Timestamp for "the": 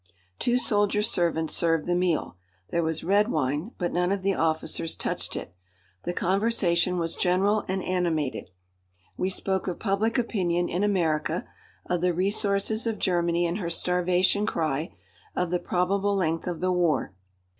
1.85-1.93, 4.23-4.33, 6.05-6.11, 12.01-12.15, 15.51-15.59, 16.61-16.71